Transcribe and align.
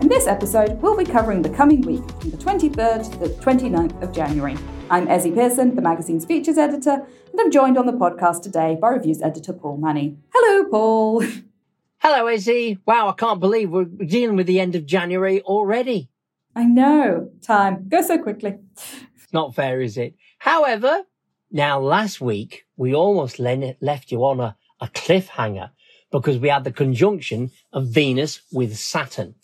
In 0.00 0.06
this 0.06 0.28
episode, 0.28 0.80
we'll 0.80 0.96
be 0.96 1.04
covering 1.04 1.42
the 1.42 1.50
coming 1.50 1.80
week 1.80 2.08
from 2.20 2.30
the 2.30 2.36
23rd 2.36 3.10
to 3.10 3.18
the 3.18 3.28
29th 3.30 4.00
of 4.00 4.12
January. 4.12 4.56
I'm 4.90 5.08
Ezzy 5.08 5.34
Pearson, 5.34 5.74
the 5.74 5.82
magazine's 5.82 6.24
features 6.24 6.56
editor, 6.56 6.92
and 7.32 7.40
I'm 7.40 7.50
joined 7.50 7.76
on 7.76 7.86
the 7.86 7.92
podcast 7.92 8.42
today 8.42 8.78
by 8.80 8.90
reviews 8.90 9.20
editor 9.20 9.52
Paul 9.52 9.76
Money. 9.76 10.16
Hello, 10.32 10.70
Paul. 10.70 11.22
Hello, 11.98 12.26
Ezzy. 12.26 12.78
Wow, 12.86 13.08
I 13.08 13.12
can't 13.14 13.40
believe 13.40 13.70
we're 13.70 13.86
dealing 13.86 14.36
with 14.36 14.46
the 14.46 14.60
end 14.60 14.76
of 14.76 14.86
January 14.86 15.42
already. 15.42 16.10
I 16.54 16.62
know. 16.62 17.32
Time 17.42 17.88
goes 17.88 18.06
so 18.06 18.18
quickly. 18.18 18.54
It's 18.76 19.32
not 19.32 19.56
fair, 19.56 19.80
is 19.80 19.98
it? 19.98 20.14
However, 20.38 21.02
now 21.50 21.80
last 21.80 22.20
week 22.20 22.66
we 22.76 22.94
almost 22.94 23.40
left 23.40 24.12
you 24.12 24.24
on 24.24 24.38
a, 24.38 24.56
a 24.80 24.86
cliffhanger 24.86 25.70
because 26.12 26.38
we 26.38 26.50
had 26.50 26.62
the 26.62 26.72
conjunction 26.72 27.50
of 27.72 27.88
Venus 27.88 28.42
with 28.52 28.78
Saturn 28.78 29.34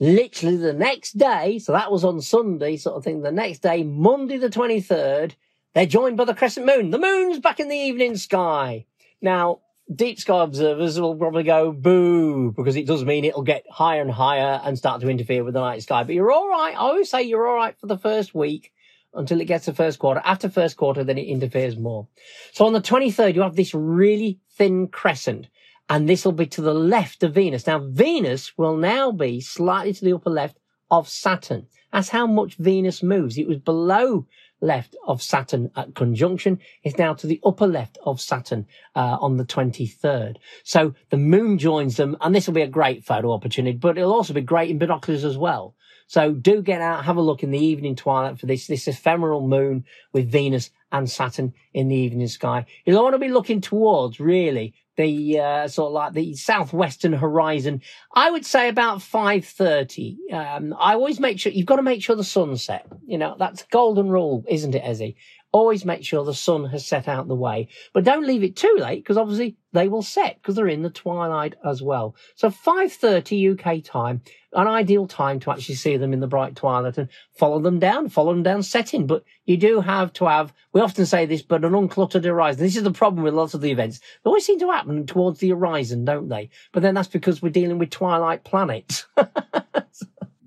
literally 0.00 0.56
the 0.56 0.72
next 0.72 1.18
day, 1.18 1.58
so 1.58 1.72
that 1.72 1.92
was 1.92 2.04
on 2.04 2.20
Sunday, 2.20 2.76
sort 2.76 2.96
of 2.96 3.04
thing, 3.04 3.20
the 3.20 3.30
next 3.30 3.58
day, 3.58 3.84
Monday 3.84 4.38
the 4.38 4.48
23rd, 4.48 5.32
they're 5.74 5.86
joined 5.86 6.16
by 6.16 6.24
the 6.24 6.34
crescent 6.34 6.66
moon. 6.66 6.90
The 6.90 6.98
moon's 6.98 7.38
back 7.38 7.60
in 7.60 7.68
the 7.68 7.76
evening 7.76 8.16
sky. 8.16 8.86
Now, 9.20 9.60
deep 9.94 10.18
sky 10.18 10.42
observers 10.42 10.98
will 10.98 11.16
probably 11.16 11.42
go 11.42 11.70
boo 11.70 12.52
because 12.52 12.76
it 12.76 12.86
does 12.86 13.04
mean 13.04 13.24
it'll 13.24 13.42
get 13.42 13.64
higher 13.70 14.00
and 14.00 14.10
higher 14.10 14.60
and 14.64 14.76
start 14.76 15.00
to 15.02 15.08
interfere 15.08 15.44
with 15.44 15.54
the 15.54 15.60
night 15.60 15.82
sky. 15.82 16.02
But 16.02 16.14
you're 16.14 16.32
all 16.32 16.48
right. 16.48 16.74
I 16.74 16.78
always 16.78 17.10
say 17.10 17.22
you're 17.22 17.46
all 17.46 17.56
right 17.56 17.78
for 17.78 17.86
the 17.86 17.98
first 17.98 18.34
week 18.34 18.72
until 19.14 19.40
it 19.40 19.46
gets 19.46 19.66
to 19.66 19.74
first 19.74 19.98
quarter. 19.98 20.22
After 20.24 20.48
first 20.48 20.76
quarter, 20.76 21.04
then 21.04 21.18
it 21.18 21.26
interferes 21.26 21.76
more. 21.76 22.08
So 22.52 22.66
on 22.66 22.72
the 22.72 22.80
23rd, 22.80 23.34
you 23.34 23.42
have 23.42 23.56
this 23.56 23.74
really 23.74 24.40
thin 24.52 24.88
crescent 24.88 25.48
and 25.90 26.08
this 26.08 26.24
will 26.24 26.32
be 26.32 26.46
to 26.46 26.62
the 26.62 26.72
left 26.72 27.24
of 27.24 27.34
Venus. 27.34 27.66
Now, 27.66 27.80
Venus 27.80 28.56
will 28.56 28.76
now 28.76 29.10
be 29.10 29.40
slightly 29.40 29.92
to 29.92 30.04
the 30.04 30.14
upper 30.14 30.30
left 30.30 30.56
of 30.88 31.08
Saturn. 31.08 31.66
That's 31.92 32.08
how 32.08 32.28
much 32.28 32.54
Venus 32.54 33.02
moves. 33.02 33.36
It 33.36 33.48
was 33.48 33.58
below 33.58 34.26
left 34.60 34.94
of 35.04 35.20
Saturn 35.20 35.68
at 35.74 35.96
conjunction. 35.96 36.60
It's 36.84 36.96
now 36.96 37.14
to 37.14 37.26
the 37.26 37.40
upper 37.44 37.66
left 37.66 37.98
of 38.04 38.20
Saturn 38.20 38.66
uh, 38.94 39.18
on 39.20 39.36
the 39.36 39.44
23rd. 39.44 40.36
So 40.62 40.94
the 41.10 41.16
moon 41.16 41.58
joins 41.58 41.96
them, 41.96 42.16
and 42.20 42.32
this 42.32 42.46
will 42.46 42.54
be 42.54 42.62
a 42.62 42.68
great 42.68 43.04
photo 43.04 43.32
opportunity, 43.32 43.76
but 43.76 43.98
it'll 43.98 44.12
also 44.12 44.32
be 44.32 44.42
great 44.42 44.70
in 44.70 44.78
binoculars 44.78 45.24
as 45.24 45.36
well. 45.36 45.74
So 46.06 46.32
do 46.32 46.62
get 46.62 46.80
out, 46.80 47.04
have 47.04 47.16
a 47.16 47.22
look 47.22 47.42
in 47.42 47.50
the 47.50 47.64
evening 47.64 47.96
twilight 47.96 48.38
for 48.38 48.46
this, 48.46 48.68
this 48.68 48.86
ephemeral 48.86 49.46
moon 49.46 49.84
with 50.12 50.30
Venus 50.30 50.70
and 50.92 51.10
Saturn 51.10 51.54
in 51.72 51.88
the 51.88 51.96
evening 51.96 52.28
sky. 52.28 52.66
You'll 52.84 53.02
want 53.02 53.14
to 53.14 53.18
be 53.18 53.28
looking 53.28 53.60
towards 53.60 54.20
really 54.20 54.74
the 54.96 55.40
uh, 55.40 55.68
sort 55.68 55.88
of 55.88 55.92
like 55.94 56.12
the 56.12 56.34
southwestern 56.34 57.12
horizon. 57.12 57.80
I 58.14 58.30
would 58.30 58.44
say 58.44 58.68
about 58.68 59.00
five 59.02 59.44
thirty. 59.44 60.18
Um, 60.32 60.74
I 60.78 60.94
always 60.94 61.20
make 61.20 61.38
sure 61.38 61.52
you've 61.52 61.66
got 61.66 61.76
to 61.76 61.82
make 61.82 62.02
sure 62.02 62.16
the 62.16 62.24
sun's 62.24 62.62
set. 62.62 62.86
You 63.06 63.18
know 63.18 63.36
that's 63.38 63.62
golden 63.70 64.10
rule, 64.10 64.44
isn't 64.48 64.74
it, 64.74 64.82
Ezzy? 64.82 65.14
Always 65.52 65.84
make 65.84 66.04
sure 66.04 66.24
the 66.24 66.32
sun 66.32 66.66
has 66.66 66.86
set 66.86 67.08
out 67.08 67.26
the 67.26 67.34
way, 67.34 67.68
but 67.92 68.04
don't 68.04 68.26
leave 68.26 68.44
it 68.44 68.54
too 68.54 68.76
late 68.78 69.02
because 69.02 69.16
obviously 69.16 69.56
they 69.72 69.88
will 69.88 70.02
set 70.02 70.36
because 70.36 70.54
they're 70.54 70.68
in 70.68 70.82
the 70.82 70.90
twilight 70.90 71.54
as 71.64 71.82
well. 71.82 72.14
So 72.34 72.50
5:30 72.50 73.52
UK 73.52 73.84
time, 73.84 74.22
an 74.52 74.66
ideal 74.66 75.06
time 75.06 75.40
to 75.40 75.50
actually 75.50 75.74
see 75.76 75.96
them 75.96 76.12
in 76.12 76.20
the 76.20 76.26
bright 76.26 76.54
twilight 76.56 76.98
and 76.98 77.08
follow 77.32 77.60
them 77.60 77.78
down, 77.78 78.08
follow 78.08 78.32
them 78.32 78.42
down 78.42 78.62
setting. 78.62 79.06
But 79.06 79.24
you 79.44 79.56
do 79.56 79.80
have 79.80 80.12
to 80.14 80.26
have. 80.26 80.52
We 80.72 80.80
often 80.80 81.06
say 81.06 81.26
this, 81.26 81.42
but 81.42 81.64
an 81.64 81.72
uncluttered 81.72 82.24
horizon. 82.24 82.62
This 82.62 82.76
is 82.76 82.84
the 82.84 82.92
problem 82.92 83.24
with 83.24 83.34
lots 83.34 83.54
of 83.54 83.60
the 83.60 83.70
events. 83.72 83.98
They 83.98 84.28
always 84.28 84.46
seem 84.46 84.60
to 84.60 84.70
happen 84.70 85.06
towards 85.06 85.40
the 85.40 85.50
horizon, 85.50 86.04
don't 86.04 86.28
they? 86.28 86.50
But 86.72 86.82
then 86.82 86.94
that's 86.94 87.08
because 87.08 87.42
we're 87.42 87.50
dealing 87.50 87.78
with 87.78 87.90
twilight 87.90 88.44
planets. 88.44 89.06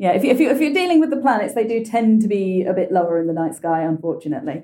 Yeah, 0.03 0.11
if, 0.11 0.25
you, 0.25 0.31
if, 0.31 0.39
you, 0.41 0.49
if 0.49 0.59
you're 0.59 0.73
dealing 0.73 0.99
with 0.99 1.11
the 1.11 1.15
planets, 1.15 1.53
they 1.53 1.65
do 1.65 1.81
tend 1.81 2.21
to 2.23 2.27
be 2.27 2.63
a 2.63 2.73
bit 2.73 2.91
lower 2.91 3.17
in 3.21 3.27
the 3.27 3.31
night 3.31 3.55
sky, 3.55 3.83
unfortunately, 3.83 4.63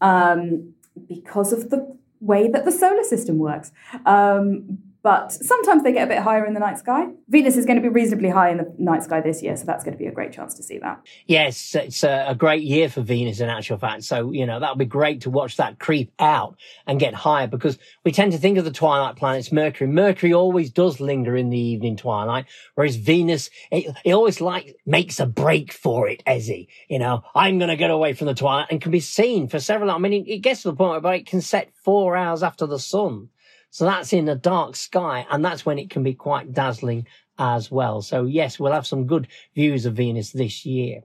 um, 0.00 0.72
because 1.06 1.52
of 1.52 1.68
the 1.68 1.94
way 2.22 2.48
that 2.48 2.64
the 2.64 2.72
solar 2.72 3.04
system 3.04 3.36
works. 3.36 3.70
Um, 4.06 4.78
but 5.02 5.32
sometimes 5.32 5.84
they 5.84 5.92
get 5.92 6.04
a 6.04 6.08
bit 6.08 6.22
higher 6.22 6.44
in 6.44 6.54
the 6.54 6.60
night 6.60 6.78
sky. 6.78 7.06
Venus 7.28 7.56
is 7.56 7.64
going 7.64 7.76
to 7.76 7.82
be 7.82 7.88
reasonably 7.88 8.30
high 8.30 8.50
in 8.50 8.58
the 8.58 8.74
night 8.78 9.02
sky 9.04 9.20
this 9.20 9.42
year, 9.42 9.56
so 9.56 9.64
that's 9.64 9.84
going 9.84 9.92
to 9.92 9.98
be 9.98 10.06
a 10.06 10.12
great 10.12 10.32
chance 10.32 10.54
to 10.54 10.62
see 10.62 10.78
that. 10.78 11.00
Yes, 11.26 11.74
it's 11.74 12.02
a 12.02 12.34
great 12.36 12.62
year 12.62 12.88
for 12.88 13.02
Venus 13.02 13.40
in 13.40 13.48
actual 13.48 13.78
fact. 13.78 14.04
So, 14.04 14.32
you 14.32 14.44
know, 14.44 14.58
that'll 14.58 14.76
be 14.76 14.84
great 14.84 15.20
to 15.22 15.30
watch 15.30 15.56
that 15.56 15.78
creep 15.78 16.12
out 16.18 16.56
and 16.86 16.98
get 16.98 17.14
higher 17.14 17.46
because 17.46 17.78
we 18.04 18.12
tend 18.12 18.32
to 18.32 18.38
think 18.38 18.58
of 18.58 18.64
the 18.64 18.72
twilight 18.72 19.16
planets 19.16 19.52
Mercury. 19.52 19.88
Mercury 19.88 20.34
always 20.34 20.70
does 20.70 21.00
linger 21.00 21.36
in 21.36 21.50
the 21.50 21.58
evening 21.58 21.96
twilight, 21.96 22.46
whereas 22.74 22.96
Venus, 22.96 23.50
it, 23.70 23.94
it 24.04 24.12
always 24.12 24.40
like 24.40 24.76
makes 24.84 25.20
a 25.20 25.26
break 25.26 25.72
for 25.72 26.08
it, 26.08 26.22
Ezzy. 26.26 26.66
You 26.88 26.98
know, 26.98 27.22
I'm 27.34 27.58
going 27.58 27.70
to 27.70 27.76
get 27.76 27.90
away 27.90 28.14
from 28.14 28.26
the 28.26 28.34
twilight 28.34 28.68
and 28.70 28.80
can 28.80 28.90
be 28.90 29.00
seen 29.00 29.48
for 29.48 29.60
several, 29.60 29.90
I 29.90 29.98
mean, 29.98 30.12
it, 30.12 30.28
it 30.28 30.38
gets 30.38 30.62
to 30.62 30.70
the 30.70 30.76
point 30.76 31.02
where 31.02 31.14
it 31.14 31.26
can 31.26 31.40
set 31.40 31.70
four 31.84 32.16
hours 32.16 32.42
after 32.42 32.66
the 32.66 32.78
sun. 32.78 33.28
So 33.70 33.84
that's 33.84 34.12
in 34.12 34.28
a 34.28 34.34
dark 34.34 34.76
sky 34.76 35.26
and 35.30 35.44
that's 35.44 35.66
when 35.66 35.78
it 35.78 35.90
can 35.90 36.02
be 36.02 36.14
quite 36.14 36.52
dazzling 36.52 37.06
as 37.38 37.70
well. 37.70 38.02
So 38.02 38.24
yes, 38.24 38.58
we'll 38.58 38.72
have 38.72 38.86
some 38.86 39.06
good 39.06 39.28
views 39.54 39.86
of 39.86 39.94
Venus 39.94 40.32
this 40.32 40.64
year. 40.66 41.02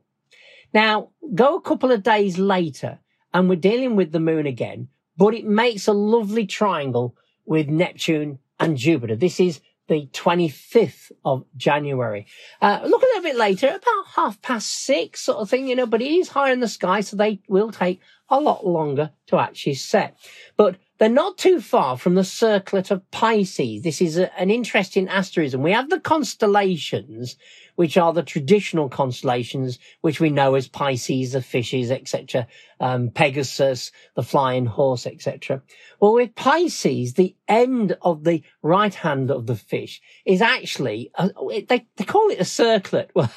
Now 0.74 1.10
go 1.36 1.56
a 1.56 1.62
couple 1.62 1.92
of 1.92 2.04
days 2.04 2.40
later 2.40 3.00
and 3.34 3.50
we're 3.50 3.56
dealing 3.56 3.96
with 3.96 4.12
the 4.12 4.20
moon 4.20 4.46
again, 4.46 4.88
but 5.18 5.34
it 5.34 5.46
makes 5.46 5.88
a 5.88 5.94
lovely 5.94 6.46
triangle 6.46 7.16
with 7.46 7.68
Neptune 7.68 8.40
and 8.60 8.78
Jupiter. 8.78 9.16
This 9.16 9.40
is 9.40 9.60
the 9.88 10.08
25th 10.14 11.12
of 11.26 11.46
January. 11.58 12.26
Uh, 12.62 12.80
look 12.86 13.02
a 13.02 13.06
little 13.06 13.22
bit 13.24 13.36
later, 13.36 13.68
about 13.68 14.08
half 14.16 14.42
past 14.42 14.70
six 14.70 15.22
sort 15.22 15.40
of 15.40 15.50
thing, 15.50 15.68
you 15.68 15.76
know, 15.76 15.86
but 15.86 16.02
it 16.02 16.12
is 16.12 16.30
higher 16.30 16.54
in 16.54 16.62
the 16.62 16.68
sky, 16.68 17.02
so 17.02 17.18
they 17.18 17.42
will 17.48 17.72
take 17.72 18.00
a 18.30 18.40
lot 18.40 18.66
longer 18.66 19.12
to 19.28 19.38
actually 19.38 19.76
set. 19.76 20.18
But 20.56 20.78
they're 21.04 21.12
not 21.12 21.38
too 21.38 21.60
far 21.60 21.98
from 21.98 22.16
the 22.16 22.24
circlet 22.24 22.90
of 22.90 23.12
Pisces. 23.12 23.82
This 23.84 24.02
is 24.02 24.18
a, 24.18 24.34
an 24.40 24.50
interesting 24.50 25.10
asterism. 25.10 25.62
We 25.62 25.74
have 25.74 25.90
the 25.90 26.00
constellations, 26.00 27.36
which 27.76 27.98
are 27.98 28.14
the 28.14 28.24
traditional 28.24 28.88
constellations, 28.88 29.80
which 30.00 30.22
we 30.22 30.30
know 30.30 30.56
as 30.56 30.70
Pisces, 30.70 31.34
the 31.34 31.42
fishes, 31.42 31.92
etc., 31.92 32.48
um, 32.80 33.10
Pegasus, 33.10 33.92
the 34.16 34.24
flying 34.24 34.66
horse, 34.66 35.06
etc. 35.06 35.62
Well, 36.00 36.14
with 36.14 36.36
Pisces, 36.36 37.16
the 37.16 37.36
end 37.50 37.98
of 38.02 38.24
the 38.24 38.42
right 38.62 38.94
hand 38.94 39.30
of 39.30 39.46
the 39.46 39.58
fish 39.58 40.02
is 40.26 40.42
actually, 40.42 41.12
a, 41.16 41.32
they, 41.68 41.86
they 41.98 42.06
call 42.06 42.30
it 42.30 42.40
a 42.40 42.46
circlet. 42.46 43.12
Well, 43.14 43.30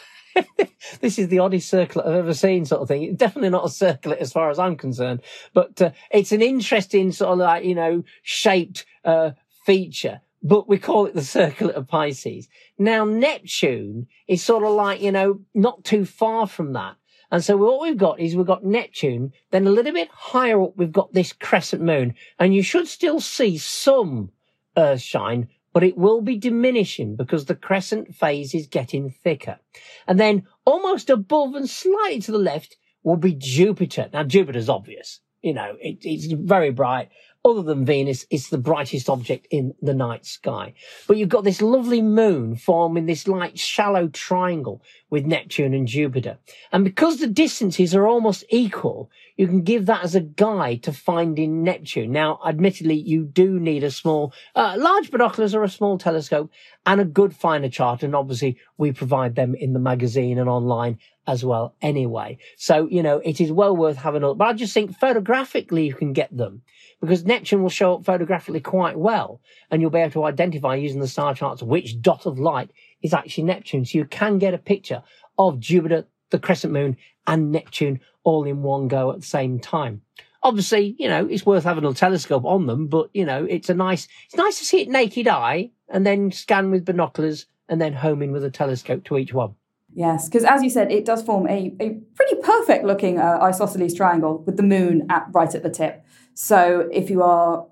this 1.01 1.19
is 1.19 1.29
the 1.29 1.39
oddest 1.39 1.69
circlet 1.69 2.07
I've 2.07 2.15
ever 2.15 2.35
seen, 2.35 2.65
sort 2.65 2.83
of 2.83 2.89
thing. 2.89 3.15
Definitely 3.17 3.51
not 3.51 3.67
a 3.67 3.71
circlet 3.71 4.19
as 4.19 4.33
far 4.33 4.51
as 4.51 4.59
I'm 4.59 4.77
concerned, 4.77 5.23
but 5.53 5.81
uh, 5.81 5.91
it's 6.11 6.33
an 6.33 6.43
interesting 6.43 7.13
sort 7.13 7.33
of 7.33 7.39
like 7.39 7.65
you 7.65 7.75
know 7.75 8.05
shaped 8.23 8.85
uh, 9.05 9.31
feature. 9.65 10.21
But 10.43 10.69
we 10.69 10.79
call 10.79 11.07
it 11.07 11.15
the 11.15 11.25
circlet 11.25 11.75
of 11.75 11.89
Pisces. 11.89 12.49
Now 12.79 13.05
Neptune 13.05 14.07
is 14.29 14.43
sort 14.43 14.65
of 14.65 14.73
like 14.73 15.01
you 15.01 15.13
know 15.13 15.41
not 15.55 15.85
too 15.85 16.05
far 16.05 16.47
from 16.47 16.73
that. 16.75 16.97
And 17.31 17.43
so 17.43 17.57
what 17.57 17.81
we've 17.81 17.97
got 17.97 18.21
is 18.21 18.37
we've 18.37 18.47
got 18.47 18.65
Neptune, 18.65 19.33
then 19.51 19.67
a 19.67 19.71
little 19.71 19.93
bit 19.93 20.09
higher 20.13 20.63
up, 20.63 20.77
we've 20.77 20.93
got 20.93 21.13
this 21.13 21.33
crescent 21.33 21.83
moon, 21.83 22.15
and 22.39 22.55
you 22.55 22.63
should 22.63 22.87
still 22.87 23.19
see 23.19 23.59
some 23.59 24.31
Earth 24.77 25.01
shine, 25.01 25.49
but 25.77 25.85
it 25.85 25.99
will 25.99 26.23
be 26.23 26.39
diminishing 26.39 27.17
because 27.17 27.45
the 27.45 27.55
crescent 27.55 28.15
phase 28.15 28.55
is 28.55 28.67
getting 28.67 29.11
thicker. 29.11 29.59
And 30.07 30.19
then 30.19 30.47
almost 30.65 31.11
above 31.11 31.55
and 31.55 31.69
slightly 31.69 32.19
to 32.21 32.33
the 32.33 32.39
left 32.39 32.79
will 33.03 33.19
be 33.19 33.35
Jupiter. 33.35 34.09
Now 34.11 34.23
Jupiter's 34.23 34.71
obvious. 34.71 35.21
You 35.43 35.53
know, 35.53 35.77
it, 35.79 35.99
it's 36.01 36.33
very 36.33 36.71
bright 36.71 37.11
other 37.47 37.63
than 37.63 37.85
Venus, 37.85 38.27
it's 38.29 38.49
the 38.49 38.59
brightest 38.59 39.09
object 39.09 39.47
in 39.51 39.73
the 39.81 39.95
night 39.95 40.27
sky. 40.27 40.75
But 41.07 41.17
you've 41.17 41.29
got 41.29 41.45
this 41.45 41.63
lovely 41.63 42.03
moon 42.03 42.57
forming 42.57 43.07
this 43.07 43.29
light 43.29 43.59
shallow 43.59 44.09
triangle 44.09 44.83
with 45.11 45.25
Neptune 45.25 45.73
and 45.73 45.87
Jupiter. 45.87 46.39
And 46.73 46.85
because 46.85 47.19
the 47.19 47.29
distances 47.29 47.95
are 47.95 48.07
almost 48.07 48.45
equal, 48.51 49.11
you 49.37 49.47
can 49.47 49.63
give 49.63 49.87
that 49.87 50.03
as 50.03 50.15
a 50.15 50.21
guide 50.21 50.83
to 50.83 50.93
finding 50.93 51.63
Neptune. 51.63 52.11
Now, 52.11 52.41
admittedly, 52.45 52.97
you 52.97 53.25
do 53.25 53.61
need 53.61 53.85
a 53.85 53.91
small, 53.91 54.33
uh, 54.57 54.75
large 54.77 55.11
binoculars 55.11 55.55
or 55.55 55.63
a 55.63 55.69
small 55.69 55.99
telescope 55.99 56.51
and 56.85 57.01
a 57.01 57.05
good 57.05 57.37
finder 57.37 57.69
chart. 57.69 58.03
And 58.03 58.17
obviously 58.17 58.59
we 58.77 58.91
provide 58.91 59.37
them 59.37 59.55
in 59.55 59.73
the 59.73 59.79
magazine 59.79 60.39
and 60.39 60.49
online 60.49 60.99
as 61.27 61.45
well 61.45 61.75
anyway. 61.83 62.39
So, 62.57 62.89
you 62.89 63.03
know, 63.03 63.19
it 63.19 63.41
is 63.41 63.51
well 63.51 63.77
worth 63.77 63.97
having 63.97 64.23
a 64.23 64.29
look. 64.29 64.39
But 64.39 64.49
I 64.49 64.53
just 64.53 64.73
think 64.73 64.97
photographically 64.97 65.87
you 65.87 65.95
can 65.95 66.13
get 66.13 66.35
them 66.37 66.63
because 67.01 67.25
Neptune 67.25 67.63
will 67.63 67.69
show 67.69 67.95
up 67.95 68.05
photographically 68.05 68.61
quite 68.61 68.99
well 68.99 69.41
and 69.71 69.81
you'll 69.81 69.91
be 69.91 69.99
able 69.99 70.13
to 70.13 70.25
identify 70.25 70.75
using 70.77 71.01
the 71.01 71.09
star 71.09 71.35
charts 71.35 71.63
which 71.63 72.01
dot 72.01 72.27
of 72.27 72.39
light 72.39 72.71
is 73.03 73.13
actually 73.13 73.45
Neptune. 73.45 73.85
So 73.85 73.99
you 73.99 74.05
can 74.05 74.39
get 74.39 74.55
a 74.55 74.59
picture 74.59 75.03
of 75.39 75.61
Jupiter, 75.61 76.07
the 76.31 76.39
crescent 76.39 76.73
moon 76.73 76.97
and 77.27 77.53
Neptune 77.53 78.01
all 78.25 78.45
in 78.45 78.63
one 78.63 78.89
go 78.89 79.13
at 79.13 79.21
the 79.21 79.27
same 79.27 79.59
time. 79.59 80.03
Obviously, 80.43 80.95
you 80.99 81.09
know, 81.09 81.27
it's 81.27 81.45
worth 81.45 81.65
having 81.65 81.85
a 81.85 81.93
telescope 81.93 82.45
on 82.45 82.67
them, 82.67 82.87
but 82.87 83.11
you 83.13 83.25
know, 83.25 83.45
it's 83.45 83.69
a 83.69 83.75
nice, 83.75 84.07
it's 84.27 84.37
nice 84.37 84.59
to 84.59 84.65
see 84.65 84.83
it 84.83 84.89
naked 84.89 85.27
eye 85.27 85.71
and 85.89 86.07
then 86.07 86.31
scan 86.31 86.71
with 86.71 86.85
binoculars 86.85 87.47
and 87.69 87.81
then 87.81 87.93
home 87.93 88.23
in 88.23 88.33
with 88.33 88.45
a 88.45 88.51
telescope 88.51 89.05
to 89.05 89.19
each 89.19 89.33
one. 89.33 89.55
Yes, 89.97 90.29
because 90.29 90.45
as 90.45 90.63
you 90.63 90.69
said, 90.69 90.93
it 90.93 91.07
does 91.07 91.23
form 91.23 91.49
a, 91.49 91.75
a 91.81 91.99
pretty 92.15 92.37
perfect 92.43 92.85
looking 92.85 93.19
uh, 93.19 93.39
isosceles 93.41 93.95
triangle 93.95 94.43
with 94.45 94.59
the 94.59 94.63
moon 94.63 95.07
at 95.09 95.27
right 95.33 95.53
at 95.55 95.63
the 95.63 95.71
tip. 95.71 96.05
So 96.35 96.87
if 96.93 97.09
you 97.09 97.23
are 97.23 97.67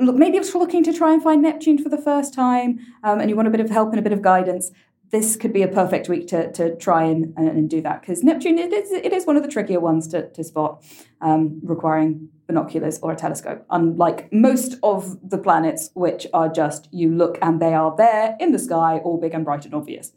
look, 0.00 0.16
maybe 0.16 0.36
you're 0.36 0.58
looking 0.58 0.82
to 0.82 0.92
try 0.92 1.12
and 1.12 1.22
find 1.22 1.42
Neptune 1.42 1.78
for 1.78 1.88
the 1.88 2.02
first 2.02 2.34
time 2.34 2.80
um, 3.04 3.20
and 3.20 3.30
you 3.30 3.36
want 3.36 3.46
a 3.46 3.52
bit 3.52 3.60
of 3.60 3.70
help 3.70 3.90
and 3.90 4.00
a 4.00 4.02
bit 4.02 4.12
of 4.12 4.22
guidance, 4.22 4.72
this 5.12 5.36
could 5.36 5.52
be 5.52 5.62
a 5.62 5.68
perfect 5.68 6.08
week 6.08 6.26
to, 6.26 6.50
to 6.50 6.74
try 6.78 7.04
and, 7.04 7.32
and 7.36 7.70
do 7.70 7.80
that 7.80 8.00
because 8.00 8.24
Neptune 8.24 8.58
it 8.58 8.72
is, 8.72 8.90
it 8.90 9.12
is 9.12 9.24
one 9.24 9.36
of 9.36 9.44
the 9.44 9.48
trickier 9.48 9.78
ones 9.78 10.08
to, 10.08 10.28
to 10.30 10.42
spot, 10.42 10.82
um, 11.20 11.60
requiring 11.62 12.28
binoculars 12.48 12.98
or 13.04 13.12
a 13.12 13.16
telescope. 13.16 13.64
Unlike 13.70 14.32
most 14.32 14.78
of 14.82 15.30
the 15.30 15.38
planets, 15.38 15.90
which 15.94 16.26
are 16.34 16.48
just 16.48 16.88
you 16.90 17.14
look 17.14 17.38
and 17.40 17.62
they 17.62 17.72
are 17.72 17.94
there 17.96 18.36
in 18.40 18.50
the 18.50 18.58
sky, 18.58 19.00
all 19.04 19.20
big 19.20 19.32
and 19.32 19.44
bright 19.44 19.64
and 19.64 19.74
obvious. 19.74 20.10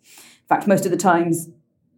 In 0.49 0.55
fact, 0.55 0.67
most 0.67 0.85
of 0.85 0.91
the 0.91 0.97
times 0.97 1.49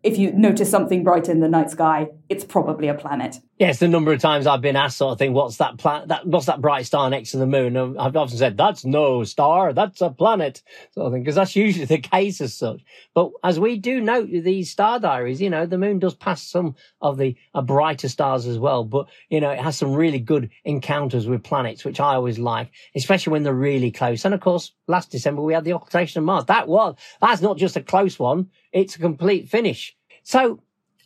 if 0.04 0.18
you 0.18 0.32
notice 0.34 0.70
something 0.70 1.04
bright 1.04 1.30
in 1.30 1.40
the 1.40 1.48
night 1.48 1.70
sky, 1.70 2.10
it's 2.32 2.46
probably 2.46 2.88
a 2.88 2.94
planet. 2.94 3.36
Yes, 3.60 3.80
the 3.80 3.90
number 3.90 4.14
of 4.14 4.22
times 4.22 4.48
I've 4.48 4.62
been 4.62 4.78
asked 4.78 4.96
sort 4.96 5.12
of 5.12 5.20
thing, 5.20 5.34
what's 5.34 5.58
that 5.58 5.78
planet? 5.78 6.08
That 6.08 6.26
what's 6.26 6.46
that 6.46 6.62
bright 6.62 6.86
star 6.86 7.10
next 7.10 7.32
to 7.32 7.38
the 7.38 7.46
moon? 7.46 7.76
I've 7.76 8.16
often 8.16 8.38
said 8.38 8.56
that's 8.56 8.86
no 8.86 9.26
star, 9.26 9.74
that's 9.74 10.00
a 10.00 10.12
planet, 10.12 10.64
sort 10.94 11.08
of 11.08 11.14
thing, 11.14 11.24
because 11.24 11.36
that's 11.36 11.56
usually 11.58 11.84
the 11.84 11.98
case 11.98 12.40
as 12.40 12.54
such. 12.54 12.86
But 13.14 13.32
as 13.44 13.60
we 13.60 13.78
do 13.78 14.00
note 14.00 14.30
these 14.32 14.72
star 14.72 14.98
diaries, 14.98 15.42
you 15.42 15.50
know, 15.50 15.66
the 15.66 15.78
moon 15.78 16.00
does 16.00 16.16
pass 16.16 16.42
some 16.42 16.76
of 17.02 17.18
the 17.18 17.36
uh, 17.54 17.62
brighter 17.62 18.08
stars 18.08 18.48
as 18.48 18.58
well, 18.58 18.86
but 18.86 19.10
you 19.28 19.42
know, 19.42 19.52
it 19.52 19.60
has 19.60 19.78
some 19.78 19.94
really 19.94 20.20
good 20.20 20.52
encounters 20.64 21.28
with 21.28 21.44
planets, 21.44 21.84
which 21.84 22.00
I 22.00 22.16
always 22.16 22.40
like, 22.40 22.72
especially 22.96 23.32
when 23.32 23.44
they're 23.44 23.54
really 23.54 23.92
close. 23.92 24.24
And 24.24 24.34
of 24.34 24.40
course, 24.40 24.72
last 24.88 25.12
December 25.12 25.42
we 25.42 25.54
had 25.54 25.66
the 25.66 25.74
occultation 25.74 26.20
of 26.20 26.24
Mars. 26.24 26.46
That 26.46 26.70
was 26.70 26.96
that's 27.20 27.42
not 27.42 27.58
just 27.58 27.76
a 27.76 27.84
close 27.84 28.18
one; 28.18 28.52
it's 28.72 28.96
a 28.96 29.00
complete 29.00 29.50
finish. 29.50 29.98
So 30.24 30.62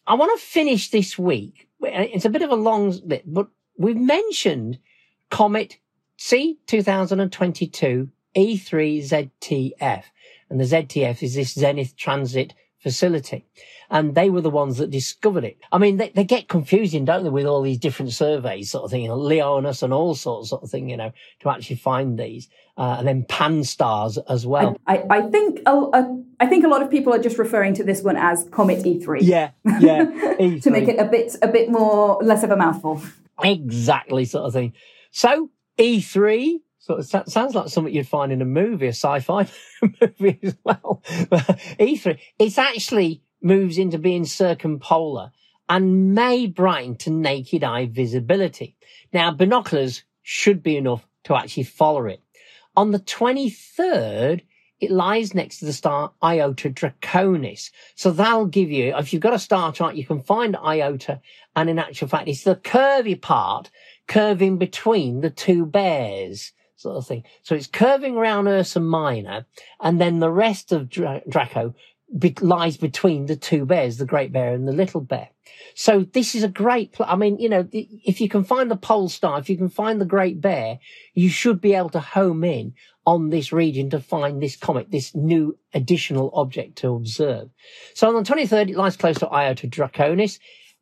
I 0.08 0.14
want 0.16 0.40
to 0.40 0.46
finish 0.46 0.92
this 0.92 1.18
week. 1.18 1.68
It's 1.82 2.26
a 2.26 2.30
bit 2.30 2.42
of 2.42 2.52
a 2.52 2.56
long 2.56 2.94
bit, 3.08 3.24
but 3.26 3.48
we've 3.78 3.98
mentioned 3.98 4.80
Comet 5.30 5.80
C 6.18 6.60
2022 6.68 8.10
E3 8.36 9.32
ZTF. 9.42 10.04
And 10.50 10.60
the 10.60 10.66
ZTF 10.66 11.24
is 11.24 11.36
this 11.36 11.54
Zenith 11.54 11.96
Transit 11.96 12.54
Facility 12.86 13.46
and 13.90 14.14
they 14.14 14.30
were 14.30 14.42
the 14.42 14.50
ones 14.50 14.78
that 14.78 14.92
discovered 14.92 15.44
it. 15.44 15.58
I 15.72 15.80
mean, 15.80 15.98
they, 15.98 16.10
they 16.10 16.24
get 16.24 16.48
confusing, 16.48 17.06
don't 17.06 17.24
they, 17.24 17.32
with 17.32 17.48
all 17.48 17.64
these 17.64 17.80
different 17.80 18.14
surveys, 18.14 18.70
sort 18.70 18.86
of 18.86 18.92
thing, 18.92 19.02
you 19.04 19.08
know, 19.08 19.18
Leonis 19.18 19.82
and 19.82 19.92
all 19.92 20.14
sorts 20.14 20.50
sort 20.50 20.62
of 20.64 20.70
thing, 20.70 20.90
you 20.90 20.98
know, 20.98 21.12
to 21.40 21.50
actually 21.50 21.78
find 21.78 22.20
these, 22.20 22.48
uh, 22.78 22.98
and 23.00 23.08
then 23.08 23.26
Pan-STARRS 23.28 24.20
as 24.30 24.46
well. 24.46 24.78
I, 24.86 24.98
I, 24.98 25.18
I 25.18 25.22
think 25.30 25.62
a, 25.66 25.72
a, 25.72 26.24
I 26.40 26.46
think 26.46 26.64
a 26.64 26.68
lot 26.68 26.82
of 26.82 26.92
people 26.92 27.12
are 27.14 27.20
just 27.20 27.38
referring 27.38 27.74
to 27.76 27.84
this 27.84 28.04
one 28.04 28.18
as 28.18 28.48
Comet 28.52 28.84
E3. 28.84 29.20
Yeah, 29.22 29.52
yeah, 29.80 30.06
E3. 30.40 30.62
to 30.62 30.72
make 30.72 30.88
it 30.88 31.00
a 31.00 31.06
bit 31.06 31.36
a 31.42 31.48
bit 31.48 31.70
more 31.70 32.20
less 32.22 32.44
of 32.44 32.52
a 32.52 32.58
mouthful. 32.58 33.02
Exactly, 33.44 34.26
sort 34.26 34.46
of 34.46 34.54
thing. 34.54 34.74
So 35.12 35.50
E3 35.78 36.60
sort 36.86 37.00
of 37.00 37.28
sounds 37.28 37.56
like 37.56 37.70
something 37.70 37.94
you'd 37.94 38.08
find 38.08 38.32
in 38.32 38.44
a 38.44 38.46
movie, 38.46 38.86
a 38.86 38.90
sci-fi 38.90 39.48
movie 39.82 40.40
as 40.44 40.56
well. 40.64 41.02
E3, 41.08 42.20
it's 42.38 42.60
actually 42.60 43.24
moves 43.42 43.80
into 43.80 43.98
being 43.98 44.24
circumpolar 44.24 45.32
and 45.68 46.14
may 46.14 46.46
brighten 46.46 46.96
to 46.98 47.10
naked 47.10 47.64
eye 47.64 47.88
visibility. 47.88 48.76
Now, 49.12 49.32
binoculars 49.32 50.04
should 50.22 50.62
be 50.62 50.78
enough 50.78 51.08
to 51.24 51.36
actually 51.36 51.64
follow 51.64 52.06
it. 52.06 52.22
On 52.78 52.92
the 52.92 53.00
23rd, 53.00 54.42
it 54.80 54.92
lies 54.92 55.34
next 55.34 55.60
to 55.60 55.66
the 55.66 55.74
star 55.74 56.12
Iota 56.22 56.70
Draconis. 56.70 57.72
So 57.96 58.12
that'll 58.12 58.46
give 58.46 58.70
you, 58.70 58.96
if 58.96 59.12
you've 59.12 59.24
got 59.24 59.34
a 59.34 59.40
star 59.40 59.72
chart, 59.72 59.96
you 59.96 60.06
can 60.06 60.22
find 60.22 60.56
Iota. 60.56 61.20
And 61.56 61.68
in 61.68 61.80
actual 61.80 62.10
fact, 62.10 62.28
it's 62.28 62.44
the 62.44 62.58
curvy 62.58 63.20
part 63.20 63.72
curving 64.08 64.60
between 64.60 65.22
the 65.22 65.32
two 65.32 65.66
bears 65.66 66.52
sort 66.86 66.98
of 66.98 67.08
thing. 67.08 67.24
So 67.42 67.56
it's 67.56 67.66
curving 67.66 68.16
around 68.16 68.48
Ursa 68.48 68.80
Minor 68.80 69.48
and 69.82 70.00
then 70.00 70.20
the 70.20 70.30
rest 70.30 70.72
of 70.72 70.88
Draco 70.88 71.74
be- 72.18 72.36
lies 72.42 72.78
between 72.78 73.26
the 73.26 73.36
two 73.36 73.66
bears, 73.66 73.98
the 73.98 74.06
great 74.06 74.32
bear 74.32 74.54
and 74.54 74.68
the 74.68 74.72
little 74.72 75.02
bear. 75.02 75.30
So 75.74 76.06
this 76.14 76.36
is 76.36 76.44
a 76.44 76.48
great, 76.48 76.94
pl- 76.94 77.08
I 77.10 77.16
mean, 77.16 77.40
you 77.40 77.50
know, 77.50 77.68
if 77.72 78.22
you 78.22 78.30
can 78.30 78.44
find 78.44 78.70
the 78.70 78.78
pole 78.78 79.10
star, 79.10 79.40
if 79.40 79.50
you 79.50 79.58
can 79.58 79.70
find 79.70 80.00
the 80.00 80.06
great 80.06 80.40
bear, 80.40 80.78
you 81.16 81.30
should 81.30 81.60
be 81.60 81.74
able 81.74 81.90
to 81.90 82.00
home 82.00 82.44
in 82.44 82.76
on 83.08 83.30
this 83.30 83.52
region 83.52 83.90
to 83.90 84.00
find 84.00 84.42
this 84.42 84.56
comet, 84.56 84.92
this 84.92 85.16
new 85.16 85.58
additional 85.74 86.30
object 86.36 86.78
to 86.78 86.94
observe. 86.94 87.50
So 87.96 88.08
on 88.08 88.24
the 88.24 88.30
23rd, 88.30 88.70
it 88.70 88.76
lies 88.76 88.96
close 88.96 89.18
to 89.20 89.28
Iota 89.28 89.68
Draconis. 89.68 90.38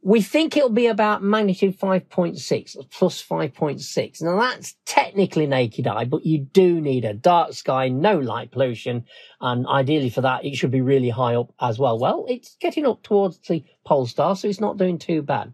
We 0.05 0.21
think 0.21 0.57
it'll 0.57 0.69
be 0.69 0.88
about 0.88 1.23
magnitude 1.23 1.79
5.6 1.79 2.91
plus 2.91 3.23
5.6. 3.23 4.21
Now 4.21 4.38
that's 4.38 4.75
technically 4.85 5.47
naked 5.47 5.88
eye, 5.88 6.03
but 6.03 6.25
you 6.25 6.39
do 6.39 6.81
need 6.81 7.05
a 7.05 7.13
dark 7.13 7.53
sky, 7.53 7.88
no 7.88 8.19
light 8.19 8.51
pollution. 8.51 9.05
And 9.39 9.65
ideally 9.65 10.09
for 10.09 10.19
that, 10.19 10.44
it 10.44 10.55
should 10.55 10.71
be 10.71 10.81
really 10.81 11.09
high 11.09 11.35
up 11.35 11.53
as 11.59 11.79
well. 11.79 11.97
Well, 11.97 12.25
it's 12.27 12.57
getting 12.59 12.85
up 12.85 13.01
towards 13.01 13.38
the 13.39 13.63
pole 13.85 14.05
star, 14.05 14.35
so 14.35 14.50
it's 14.50 14.59
not 14.59 14.77
doing 14.77 15.00
too 15.00 15.21
bad. 15.21 15.53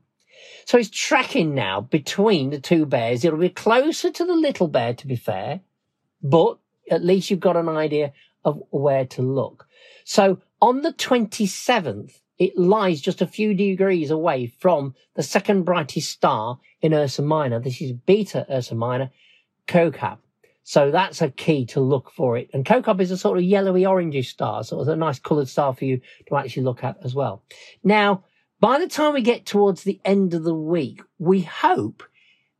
So 0.66 0.80
it's 0.80 0.90
tracking 0.90 1.54
now 1.54 1.82
between 1.82 2.50
the 2.50 2.60
two 2.60 2.88
bears. 2.88 3.24
It'll 3.24 3.38
be 3.38 3.50
closer 3.50 4.10
to 4.10 4.26
the 4.26 4.34
little 4.34 4.68
bear, 4.68 4.96
to 4.96 5.06
be 5.06 5.16
fair, 5.16 5.62
but 6.24 6.58
at 6.90 7.06
least 7.06 7.30
you've 7.30 7.40
got 7.40 7.58
an 7.58 7.70
idea 7.70 8.14
of 8.44 8.64
where 8.72 9.06
to 9.06 9.22
look. 9.22 9.68
So 10.06 10.42
on 10.60 10.82
the 10.82 10.94
27th, 10.94 12.20
it 12.40 12.58
lies 12.58 13.02
just 13.02 13.22
a 13.22 13.28
few 13.28 13.54
degrees 13.54 14.10
away 14.10 14.48
from 14.48 14.96
the 15.16 15.24
second 15.24 15.64
brightest 15.64 16.10
star 16.10 16.58
in 16.82 16.94
Ursa 16.94 17.22
Minor. 17.22 17.60
This 17.60 17.82
is 17.82 17.92
Beta 17.92 18.46
Ursa 18.50 18.76
Minor, 18.76 19.12
Kochab. 19.68 20.20
So 20.64 20.90
that's 20.92 21.22
a 21.22 21.30
key 21.30 21.66
to 21.68 21.82
look 21.82 22.12
for 22.12 22.38
it. 22.38 22.50
And 22.54 22.66
Kochab 22.66 23.02
is 23.02 23.12
a 23.12 23.18
sort 23.18 23.38
of 23.38 23.44
yellowy 23.44 23.84
orangish 23.84 24.28
star, 24.28 24.64
so 24.64 24.80
it's 24.80 24.88
a 24.88 24.96
nice 24.96 25.20
coloured 25.20 25.50
star 25.50 25.74
for 25.74 25.84
you 25.84 26.00
to 26.28 26.38
actually 26.38 26.64
look 26.64 26.84
at 26.84 26.98
as 27.04 27.14
well. 27.14 27.44
Now, 27.84 28.24
by 28.60 28.80
the 28.80 28.88
time 28.88 29.14
we 29.14 29.22
get 29.22 29.46
towards 29.46 29.84
the 29.84 30.00
end 30.06 30.34
of 30.34 30.44
the 30.44 30.56
week, 30.56 31.02
we 31.18 31.42
hope 31.42 32.04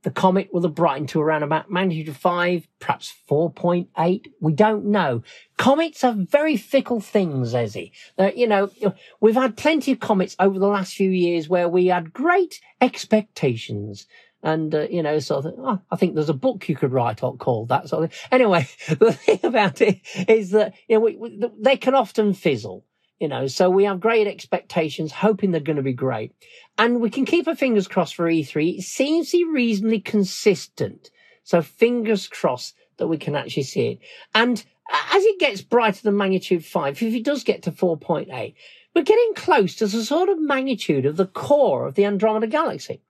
the 0.04 0.12
comet 0.12 0.54
will 0.54 0.62
have 0.62 0.76
brightened 0.76 1.10
to 1.10 1.22
around 1.22 1.44
about 1.44 1.70
magnitude 1.70 2.16
5, 2.16 2.68
perhaps 2.80 3.14
4.8. 3.30 4.28
We 4.40 4.54
don't 4.54 4.86
know. 4.86 5.24
Comets 5.58 6.04
are 6.04 6.14
very 6.14 6.56
fickle 6.56 7.02
things, 7.02 7.54
Ezzy. 7.54 7.92
Uh, 8.18 8.32
you 8.36 8.48
know, 8.48 8.72
we've 9.20 9.36
had 9.36 9.58
plenty 9.58 9.92
of 9.92 10.00
comets 10.00 10.36
over 10.40 10.58
the 10.58 10.68
last 10.68 10.94
few 10.94 11.12
years 11.12 11.50
where 11.50 11.68
we 11.68 11.88
had 11.88 12.14
great 12.14 12.62
expectations. 12.80 14.08
And, 14.42 14.74
uh, 14.74 14.88
you 14.90 15.04
know, 15.04 15.20
sort 15.20 15.46
of, 15.46 15.54
oh, 15.58 15.80
I 15.92 15.98
think 15.98 16.16
there's 16.16 16.30
a 16.30 16.34
book 16.34 16.70
you 16.70 16.76
could 16.78 16.94
write 16.94 17.20
called 17.20 17.68
that 17.70 17.90
sort 17.90 18.06
of 18.06 18.14
thing. 18.14 18.20
Anyway, 18.32 18.70
the 18.88 19.12
thing 19.12 19.40
about 19.44 19.82
it 19.82 20.00
is 20.30 20.52
that, 20.52 20.76
you 20.88 20.96
know, 20.96 21.02
we, 21.02 21.18
we, 21.18 21.44
they 21.60 21.76
can 21.76 21.94
often 21.94 22.34
fizzle 22.34 22.86
you 23.20 23.28
know, 23.28 23.48
so 23.48 23.70
we 23.70 23.84
have 23.84 24.00
great 24.00 24.28
expectations, 24.28 25.12
hoping 25.12 25.52
they're 25.52 25.60
going 25.60 25.76
to 25.76 25.82
be 25.82 25.94
great. 25.94 26.34
And 26.78 27.02
we 27.02 27.10
can 27.10 27.26
keep 27.26 27.48
our 27.48 27.56
fingers 27.56 27.88
crossed 27.88 28.16
for 28.16 28.26
E3. 28.26 28.80
It 28.80 28.84
seems 28.84 29.32
to 29.32 29.38
be 29.38 29.52
reasonably 29.52 30.00
consistent. 30.00 31.12
So 31.44 31.62
fingers 31.62 32.28
crossed 32.28 32.76
that 32.98 33.08
we 33.08 33.18
can 33.18 33.36
actually 33.36 33.64
see 33.64 33.88
it. 33.88 34.00
And 34.34 34.64
as 35.12 35.24
it 35.24 35.40
gets 35.40 35.62
brighter 35.62 36.02
than 36.02 36.18
magnitude 36.18 36.64
five, 36.64 37.02
if 37.02 37.14
it 37.14 37.26
does 37.26 37.44
get 37.44 37.64
to 37.64 37.72
4.8, 37.72 38.54
we're 38.96 39.04
getting 39.04 39.34
close 39.36 39.76
to 39.76 39.88
the 39.88 40.04
sort 40.04 40.30
of 40.30 40.40
magnitude 40.40 41.06
of 41.06 41.18
the 41.18 41.28
core 41.28 41.88
of 41.88 41.96
the 41.96 42.06
Andromeda 42.06 42.48
galaxy. 42.48 43.02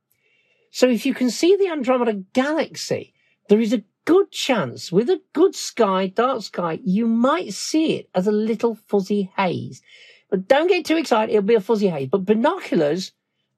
So 0.71 0.87
if 0.87 1.05
you 1.05 1.13
can 1.13 1.29
see 1.29 1.55
the 1.55 1.69
Andromeda 1.69 2.13
galaxy, 2.33 3.13
there 3.47 3.59
is 3.59 3.73
a 3.73 3.83
good 4.09 4.31
chance 4.31 4.91
with 4.91 5.07
a 5.07 5.21
good 5.33 5.53
sky, 5.53 6.07
dark 6.07 6.41
sky, 6.41 6.79
you 6.83 7.05
might 7.05 7.53
see 7.53 7.93
it 7.93 8.09
as 8.15 8.25
a 8.25 8.31
little 8.31 8.73
fuzzy 8.73 9.31
haze. 9.37 9.83
But 10.31 10.47
don't 10.47 10.65
get 10.65 10.83
too 10.83 10.97
excited. 10.97 11.31
It'll 11.31 11.43
be 11.43 11.53
a 11.53 11.61
fuzzy 11.61 11.89
haze, 11.89 12.09
but 12.09 12.25
binoculars 12.25 13.11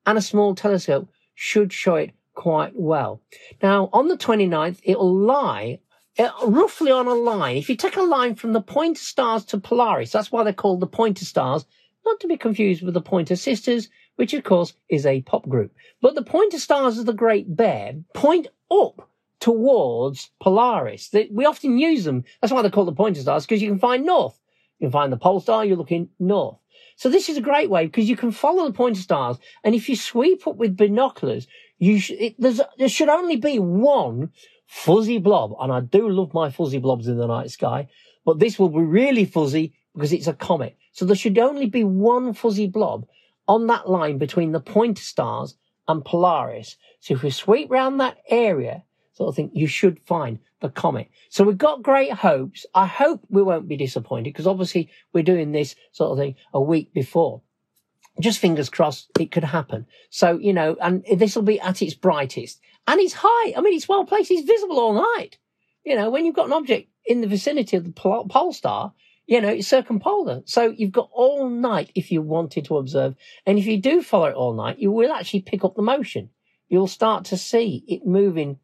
and 0.05 0.17
a 0.17 0.21
small 0.21 0.53
telescope 0.53 1.07
should 1.35 1.71
show 1.71 1.95
it 1.95 2.11
quite 2.33 2.73
well. 2.75 3.21
Now, 3.63 3.89
on 3.93 4.09
the 4.09 4.17
29th, 4.17 4.81
it'll 4.83 5.15
lie 5.15 5.79
uh, 6.19 6.31
roughly 6.45 6.91
on 6.91 7.07
a 7.07 7.13
line. 7.13 7.55
If 7.55 7.69
you 7.69 7.77
take 7.77 7.95
a 7.95 8.01
line 8.01 8.35
from 8.35 8.51
the 8.51 8.61
pointer 8.61 8.99
stars 8.99 9.45
to 9.45 9.57
Polaris, 9.57 10.11
that's 10.11 10.33
why 10.33 10.43
they're 10.43 10.51
called 10.51 10.81
the 10.81 10.85
pointer 10.85 11.23
stars 11.23 11.65
not 12.05 12.19
to 12.19 12.27
be 12.27 12.35
confused 12.35 12.83
with 12.83 12.93
the 12.93 12.99
Pointer 12.99 13.37
Sisters, 13.37 13.87
which 14.17 14.33
of 14.33 14.43
course 14.43 14.73
is 14.89 15.05
a 15.05 15.21
pop 15.21 15.47
group. 15.47 15.73
But 16.01 16.15
the 16.15 16.23
Pointer 16.23 16.59
Stars 16.59 16.97
of 16.97 17.05
the 17.05 17.13
Great 17.13 17.55
Bear 17.55 17.93
point 18.13 18.47
up 18.69 19.07
towards 19.41 20.31
Polaris. 20.39 21.13
We 21.31 21.45
often 21.45 21.77
use 21.77 22.05
them. 22.05 22.23
That's 22.39 22.53
why 22.53 22.61
they're 22.61 22.71
called 22.71 22.87
the 22.87 22.93
Pointer 22.93 23.19
Stars, 23.19 23.45
because 23.45 23.61
you 23.61 23.69
can 23.69 23.79
find 23.79 24.05
north. 24.05 24.39
You 24.79 24.87
can 24.87 24.93
find 24.93 25.11
the 25.11 25.17
pole 25.17 25.41
star, 25.41 25.65
you're 25.65 25.75
looking 25.75 26.09
north. 26.19 26.57
So 26.95 27.09
this 27.09 27.29
is 27.29 27.37
a 27.37 27.41
great 27.41 27.69
way 27.69 27.85
because 27.87 28.07
you 28.07 28.15
can 28.15 28.31
follow 28.31 28.65
the 28.65 28.73
pointer 28.73 29.01
stars. 29.01 29.37
And 29.63 29.73
if 29.73 29.89
you 29.89 29.95
sweep 29.95 30.45
up 30.45 30.57
with 30.57 30.77
binoculars, 30.77 31.47
you 31.79 31.99
sh- 31.99 32.11
it, 32.11 32.35
there 32.39 32.89
should 32.89 33.09
only 33.09 33.37
be 33.37 33.57
one 33.57 34.31
fuzzy 34.67 35.17
blob. 35.17 35.55
And 35.59 35.71
I 35.71 35.79
do 35.79 36.07
love 36.07 36.33
my 36.33 36.51
fuzzy 36.51 36.77
blobs 36.77 37.07
in 37.07 37.17
the 37.17 37.25
night 37.25 37.49
sky, 37.49 37.89
but 38.23 38.39
this 38.39 38.59
will 38.59 38.69
be 38.69 38.81
really 38.81 39.25
fuzzy 39.25 39.73
because 39.95 40.13
it's 40.13 40.27
a 40.27 40.33
comet. 40.33 40.77
So 40.91 41.05
there 41.05 41.15
should 41.15 41.39
only 41.39 41.65
be 41.65 41.83
one 41.83 42.33
fuzzy 42.33 42.67
blob 42.67 43.07
on 43.47 43.65
that 43.67 43.89
line 43.89 44.19
between 44.19 44.51
the 44.51 44.59
pointer 44.59 45.01
stars 45.01 45.55
and 45.87 46.05
Polaris. 46.05 46.77
So 46.99 47.15
if 47.15 47.23
we 47.23 47.31
sweep 47.31 47.71
around 47.71 47.97
that 47.97 48.17
area, 48.29 48.83
sort 49.13 49.29
of 49.29 49.35
thing, 49.35 49.51
you 49.53 49.67
should 49.67 49.99
find 50.05 50.39
the 50.61 50.69
comet. 50.69 51.09
So 51.29 51.43
we've 51.43 51.57
got 51.57 51.83
great 51.83 52.13
hopes. 52.13 52.65
I 52.73 52.85
hope 52.85 53.21
we 53.29 53.43
won't 53.43 53.67
be 53.67 53.77
disappointed 53.77 54.25
because 54.25 54.47
obviously 54.47 54.89
we're 55.13 55.23
doing 55.23 55.51
this 55.51 55.75
sort 55.91 56.11
of 56.11 56.17
thing 56.17 56.35
a 56.53 56.61
week 56.61 56.93
before. 56.93 57.41
Just 58.19 58.39
fingers 58.39 58.69
crossed 58.69 59.09
it 59.19 59.31
could 59.31 59.43
happen. 59.43 59.87
So, 60.09 60.37
you 60.37 60.53
know, 60.53 60.77
and 60.81 61.03
this 61.15 61.35
will 61.35 61.43
be 61.43 61.59
at 61.59 61.81
its 61.81 61.93
brightest 61.93 62.59
and 62.87 62.99
it's 62.99 63.15
high. 63.17 63.53
I 63.55 63.61
mean, 63.61 63.75
it's 63.75 63.89
well 63.89 64.05
placed. 64.05 64.31
It's 64.31 64.45
visible 64.45 64.79
all 64.79 64.93
night. 64.93 65.37
You 65.83 65.95
know, 65.95 66.09
when 66.09 66.25
you've 66.25 66.35
got 66.35 66.47
an 66.47 66.53
object 66.53 66.89
in 67.05 67.21
the 67.21 67.27
vicinity 67.27 67.77
of 67.77 67.85
the 67.85 67.91
pole 67.91 68.53
star, 68.53 68.93
you 69.25 69.39
know, 69.39 69.49
it's 69.49 69.67
circumpolar. 69.67 70.43
So 70.45 70.73
you've 70.75 70.91
got 70.91 71.09
all 71.13 71.49
night 71.49 71.91
if 71.95 72.11
you 72.11 72.21
wanted 72.21 72.65
to 72.65 72.77
observe. 72.77 73.15
And 73.45 73.57
if 73.57 73.65
you 73.65 73.81
do 73.81 74.03
follow 74.03 74.25
it 74.25 74.35
all 74.35 74.53
night, 74.53 74.79
you 74.79 74.91
will 74.91 75.11
actually 75.11 75.41
pick 75.41 75.63
up 75.63 75.75
the 75.75 75.81
motion. 75.81 76.29
You'll 76.67 76.87
start 76.87 77.25
to 77.25 77.37
see 77.37 77.83
it 77.87 78.05
moving 78.05 78.59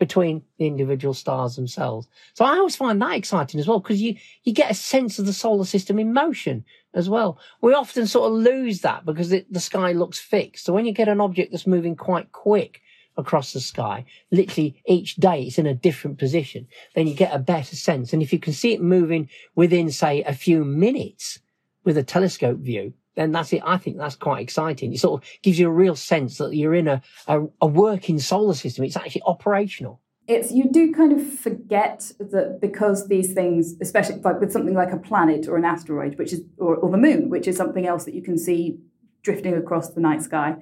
between 0.00 0.42
the 0.56 0.66
individual 0.66 1.12
stars 1.12 1.54
themselves. 1.54 2.08
So 2.32 2.44
I 2.44 2.56
always 2.56 2.74
find 2.74 3.00
that 3.00 3.14
exciting 3.14 3.60
as 3.60 3.68
well 3.68 3.80
because 3.80 4.00
you, 4.00 4.16
you 4.42 4.52
get 4.52 4.70
a 4.70 4.74
sense 4.74 5.18
of 5.18 5.26
the 5.26 5.32
solar 5.32 5.66
system 5.66 5.98
in 5.98 6.14
motion 6.14 6.64
as 6.94 7.10
well. 7.10 7.38
We 7.60 7.74
often 7.74 8.06
sort 8.06 8.32
of 8.32 8.38
lose 8.38 8.80
that 8.80 9.04
because 9.04 9.30
it, 9.30 9.52
the 9.52 9.60
sky 9.60 9.92
looks 9.92 10.18
fixed. 10.18 10.64
So 10.64 10.72
when 10.72 10.86
you 10.86 10.92
get 10.92 11.08
an 11.08 11.20
object 11.20 11.52
that's 11.52 11.66
moving 11.66 11.96
quite 11.96 12.32
quick 12.32 12.80
across 13.18 13.52
the 13.52 13.60
sky, 13.60 14.06
literally 14.30 14.82
each 14.86 15.16
day 15.16 15.42
it's 15.42 15.58
in 15.58 15.66
a 15.66 15.74
different 15.74 16.18
position, 16.18 16.66
then 16.94 17.06
you 17.06 17.12
get 17.12 17.34
a 17.34 17.38
better 17.38 17.76
sense. 17.76 18.14
And 18.14 18.22
if 18.22 18.32
you 18.32 18.38
can 18.38 18.54
see 18.54 18.72
it 18.72 18.80
moving 18.80 19.28
within, 19.54 19.90
say, 19.90 20.22
a 20.22 20.32
few 20.32 20.64
minutes 20.64 21.40
with 21.84 21.98
a 21.98 22.02
telescope 22.02 22.58
view, 22.60 22.94
then 23.20 23.32
that's 23.32 23.52
it. 23.52 23.62
I 23.64 23.76
think 23.76 23.98
that's 23.98 24.16
quite 24.16 24.40
exciting. 24.40 24.92
It 24.92 25.00
sort 25.00 25.22
of 25.22 25.28
gives 25.42 25.58
you 25.58 25.68
a 25.68 25.72
real 25.72 25.94
sense 25.94 26.38
that 26.38 26.54
you're 26.56 26.74
in 26.74 26.88
a, 26.88 27.02
a, 27.26 27.42
a 27.60 27.66
working 27.66 28.18
solar 28.18 28.54
system. 28.54 28.84
It's 28.84 28.96
actually 28.96 29.22
operational. 29.26 30.00
It's 30.26 30.52
you 30.52 30.70
do 30.70 30.92
kind 30.92 31.12
of 31.12 31.38
forget 31.38 32.12
that 32.18 32.60
because 32.60 33.08
these 33.08 33.32
things, 33.32 33.74
especially 33.80 34.20
like 34.20 34.40
with 34.40 34.52
something 34.52 34.74
like 34.74 34.92
a 34.92 34.96
planet 34.96 35.48
or 35.48 35.56
an 35.56 35.64
asteroid, 35.64 36.18
which 36.18 36.32
is 36.32 36.40
or, 36.56 36.76
or 36.76 36.90
the 36.90 36.96
moon, 36.96 37.28
which 37.28 37.46
is 37.46 37.56
something 37.56 37.86
else 37.86 38.04
that 38.04 38.14
you 38.14 38.22
can 38.22 38.38
see 38.38 38.78
drifting 39.22 39.54
across 39.54 39.90
the 39.90 40.00
night 40.00 40.22
sky, 40.22 40.56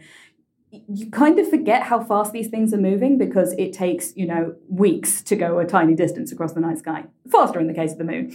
you 0.71 1.11
kind 1.11 1.38
of 1.38 1.49
forget 1.49 1.83
how 1.85 2.03
fast 2.03 2.33
these 2.33 2.49
things 2.49 2.75
are 2.75 2.79
moving 2.79 3.19
because 3.19 3.53
it 3.53 3.73
takes 3.73 4.17
you 4.17 4.27
know 4.27 4.55
weeks 4.69 5.23
to 5.23 5.37
go 5.37 5.59
a 5.59 5.65
tiny 5.65 5.95
distance 5.95 6.33
across 6.33 6.53
the 6.53 6.61
night 6.61 6.79
sky 6.79 7.05
faster 7.31 7.59
in 7.59 7.67
the 7.67 7.73
case 7.75 7.93
of 7.93 7.99
the 7.99 8.05
moon 8.05 8.31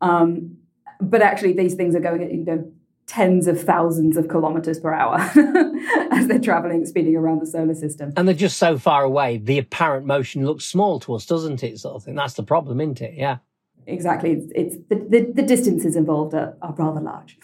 um, 0.00 0.56
but 1.00 1.20
actually 1.20 1.52
these 1.52 1.74
things 1.74 1.94
are 1.94 2.00
going 2.00 2.22
at 2.22 2.32
you 2.32 2.44
know 2.44 2.72
tens 3.06 3.46
of 3.46 3.62
thousands 3.62 4.16
of 4.16 4.28
kilometers 4.28 4.80
per 4.80 4.92
hour 4.92 5.18
as 6.10 6.26
they're 6.26 6.40
traveling, 6.40 6.84
speeding 6.84 7.16
around 7.16 7.40
the 7.40 7.46
solar 7.46 7.74
system. 7.74 8.12
And 8.16 8.26
they're 8.26 8.34
just 8.34 8.58
so 8.58 8.78
far 8.78 9.04
away, 9.04 9.38
the 9.38 9.58
apparent 9.58 10.06
motion 10.06 10.44
looks 10.44 10.64
small 10.64 10.98
to 11.00 11.14
us, 11.14 11.24
doesn't 11.24 11.62
it? 11.62 11.78
Sort 11.78 11.94
of 11.94 12.04
thing. 12.04 12.16
That's 12.16 12.34
the 12.34 12.42
problem, 12.42 12.80
isn't 12.80 13.00
it? 13.00 13.14
Yeah. 13.14 13.38
Exactly. 13.86 14.32
It's, 14.32 14.52
it's 14.54 14.76
the, 14.88 14.96
the, 14.96 15.32
the, 15.32 15.42
distances 15.42 15.94
involved 15.94 16.34
are, 16.34 16.56
are 16.60 16.74
rather 16.74 17.00
large. 17.00 17.38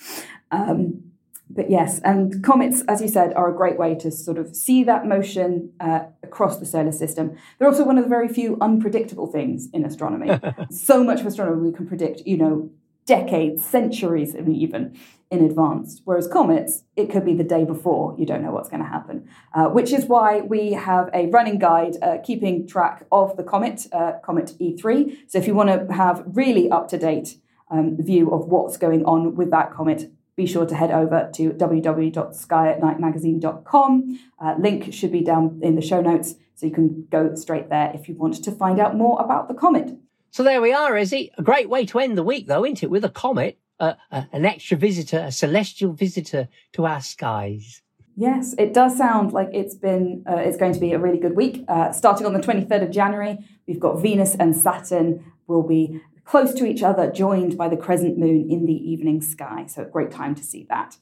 Um, 0.51 1.13
but 1.49 1.71
yes, 1.71 2.01
and 2.01 2.43
comets, 2.43 2.83
as 2.89 3.01
you 3.01 3.09
said, 3.09 3.35
are 3.35 3.53
a 3.53 3.57
great 3.57 3.79
way 3.79 3.95
to 3.97 4.11
sort 4.11 4.39
of 4.39 4.57
see 4.57 4.85
that 4.85 5.07
motion 5.07 5.73
uh, 5.81 6.01
across 6.23 6.59
the 6.59 6.67
solar 6.67 6.93
system. 6.93 7.37
They're 7.59 7.69
also 7.69 7.85
one 7.85 7.99
of 7.99 8.05
the 8.05 8.09
very 8.11 8.29
few 8.29 8.57
unpredictable 8.61 9.27
things 9.27 9.69
in 9.73 9.85
astronomy. 9.85 10.31
so 10.71 11.05
much 11.05 11.21
of 11.21 11.27
astronomy 11.27 11.71
we 11.71 11.77
can 11.77 11.87
predict, 11.87 12.23
you 12.27 12.39
know, 12.39 12.71
decades, 13.07 13.65
centuries 13.65 14.37
even 14.37 14.97
in 15.33 15.45
advance. 15.45 16.01
Whereas 16.05 16.29
comets, 16.29 16.85
it 16.95 17.11
could 17.11 17.25
be 17.25 17.33
the 17.33 17.43
day 17.43 17.65
before, 17.65 18.15
you 18.19 18.27
don't 18.27 18.43
know 18.43 18.51
what's 18.51 18.69
going 18.69 18.83
to 18.83 18.89
happen. 18.89 19.27
Uh, 19.55 19.69
which 19.69 19.91
is 19.91 20.05
why 20.05 20.43
we 20.43 20.73
have 20.73 21.09
a 21.15 21.29
running 21.29 21.59
guide 21.59 21.97
uh, 22.03 22.19
keeping 22.23 22.69
track 22.69 23.07
of 23.11 23.39
the 23.39 23.43
comet, 23.43 23.87
uh, 23.93 24.19
Comet 24.23 24.53
E3. 24.61 25.21
So 25.29 25.39
if 25.39 25.47
you 25.47 25.55
want 25.55 25.71
to 25.71 25.87
have 25.95 26.23
really 26.27 26.71
up 26.71 26.89
to 26.89 26.99
date 26.99 27.39
um, 27.71 27.97
view 27.99 28.31
of 28.31 28.49
what's 28.49 28.77
going 28.77 29.07
on 29.07 29.35
with 29.35 29.51
that 29.51 29.73
comet, 29.73 30.13
be 30.37 30.45
sure 30.47 30.67
to 30.67 30.75
head 30.75 30.91
over 30.91 31.31
to 31.35 31.51
www.skyatnightmagazine.com. 31.51 34.21
Uh, 34.39 34.55
link 34.59 34.93
should 34.93 35.13
be 35.13 35.23
down 35.23 35.61
in 35.63 35.77
the 35.77 35.83
show 35.83 36.03
notes, 36.03 36.35
so 36.55 36.67
you 36.67 36.73
can 36.73 37.07
go 37.11 37.35
straight 37.35 37.71
there 37.71 37.91
if 37.95 38.07
you 38.07 38.15
want 38.15 38.45
to 38.45 38.53
find 38.53 38.79
out 38.79 38.95
more 38.97 39.19
about 39.21 39.49
the 39.49 39.55
comet. 39.55 39.97
So 40.33 40.43
there 40.43 40.63
we 40.63 40.73
are, 40.73 40.93
Ezzy. 40.93 41.29
A 41.37 41.43
great 41.43 41.69
way 41.69 41.85
to 41.85 41.99
end 41.99 42.17
the 42.17 42.23
week, 42.23 42.47
though, 42.47 42.65
isn't 42.65 42.83
it? 42.83 42.91
With 42.91 43.05
a 43.05 43.11
comet, 43.11 43.59
uh, 43.79 43.95
uh, 44.11 44.23
an 44.33 44.47
extra 44.47 44.79
visitor, 44.79 45.19
a 45.19 45.31
celestial 45.31 45.93
visitor 45.93 46.49
to 46.73 46.87
our 46.87 47.03
skies. 47.03 47.83
Yes, 48.17 48.55
it 48.57 48.73
does 48.73 48.97
sound 48.97 49.35
like 49.35 49.51
it's 49.53 49.75
been. 49.75 50.25
Uh, 50.27 50.37
it's 50.37 50.57
going 50.57 50.73
to 50.73 50.81
be 50.81 50.93
a 50.93 50.99
really 50.99 51.19
good 51.19 51.37
week. 51.37 51.67
Uh, 51.69 51.93
starting 51.93 52.25
on 52.25 52.33
the 52.33 52.41
twenty 52.41 52.65
third 52.65 52.83
of 52.83 52.91
January, 52.91 53.41
we've 53.67 53.79
got 53.79 54.01
Venus 54.01 54.35
and 54.35 54.57
Saturn 54.57 55.23
will 55.49 55.63
be 55.63 56.01
close 56.25 56.55
to 56.55 56.65
each 56.65 56.83
other, 56.83 57.13
joined 57.13 57.59
by 57.59 57.69
the 57.69 57.77
crescent 57.77 58.17
moon 58.17 58.51
in 58.51 58.65
the 58.65 58.73
evening 58.73 59.21
sky. 59.21 59.67
So, 59.67 59.83
a 59.83 59.87
great 59.87 60.11
time 60.11 60.35
to 60.37 60.43
see 60.43 60.67
that. 60.71 60.97